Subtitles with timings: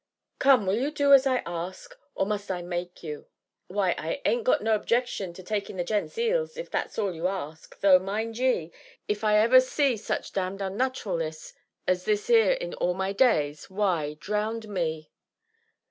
[0.39, 3.27] "Come, will you do as I ask, or must I make you?"
[3.67, 7.27] "Why, I ain't got no objection to taking the gent's 'eels, if that's all you
[7.27, 8.71] ask, though mind ye,
[9.07, 11.53] if ever I see such damned onnat'ralness
[11.87, 15.11] as this 'ere in all my days, why drownd me!"